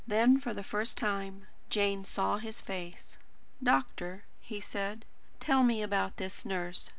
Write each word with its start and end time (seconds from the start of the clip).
Then, 0.07 0.39
for 0.39 0.51
the 0.55 0.63
first 0.63 0.97
time, 0.97 1.45
Jane 1.69 2.05
saw 2.05 2.39
his 2.39 2.59
face. 2.59 3.19
"Doctor," 3.61 4.23
he 4.39 4.59
said, 4.59 5.05
"tell 5.39 5.61
me 5.61 5.83
about 5.83 6.17
this 6.17 6.43
nurse. 6.43 6.89